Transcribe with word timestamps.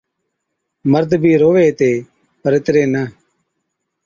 مرد 0.91 1.11
بِي 1.21 1.31
رووَي 1.41 1.63
ھِتي 1.69 1.93
پر 2.41 2.53
اِتري 2.57 2.83
نہ 2.93 3.03